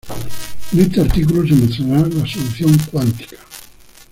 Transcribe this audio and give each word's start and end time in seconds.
En 0.73 0.79
este 0.79 0.99
artículo 0.99 1.47
se 1.47 1.53
mostrará 1.53 2.01
la 2.07 2.25
solución 2.25 2.75
cuántica. 2.91 3.37